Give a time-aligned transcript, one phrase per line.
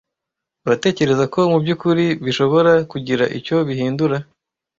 [0.65, 4.17] Uratekereza ko mubyukuri bishobora kugira icyo bihindura?